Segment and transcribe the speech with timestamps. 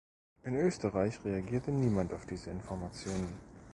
[0.45, 3.39] In Österreich reagierte niemand auf diese Informationen.